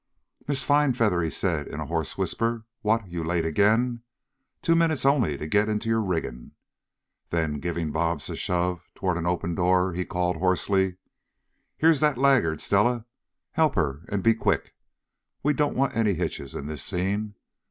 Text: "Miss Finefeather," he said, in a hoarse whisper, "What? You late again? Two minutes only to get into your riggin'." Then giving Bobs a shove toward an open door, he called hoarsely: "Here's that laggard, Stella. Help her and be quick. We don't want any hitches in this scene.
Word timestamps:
"Miss 0.47 0.63
Finefeather," 0.63 1.21
he 1.21 1.29
said, 1.29 1.67
in 1.67 1.79
a 1.79 1.85
hoarse 1.85 2.17
whisper, 2.17 2.65
"What? 2.81 3.07
You 3.07 3.23
late 3.23 3.45
again? 3.45 4.01
Two 4.63 4.75
minutes 4.75 5.05
only 5.05 5.37
to 5.37 5.45
get 5.45 5.69
into 5.69 5.89
your 5.89 6.01
riggin'." 6.01 6.53
Then 7.29 7.59
giving 7.59 7.91
Bobs 7.91 8.27
a 8.27 8.35
shove 8.35 8.89
toward 8.95 9.15
an 9.17 9.27
open 9.27 9.53
door, 9.53 9.93
he 9.93 10.03
called 10.03 10.37
hoarsely: 10.37 10.97
"Here's 11.77 11.99
that 11.99 12.17
laggard, 12.17 12.61
Stella. 12.61 13.05
Help 13.51 13.75
her 13.75 14.01
and 14.09 14.23
be 14.23 14.33
quick. 14.33 14.73
We 15.43 15.53
don't 15.53 15.75
want 15.77 15.95
any 15.95 16.15
hitches 16.15 16.55
in 16.55 16.65
this 16.65 16.81
scene. 16.81 17.35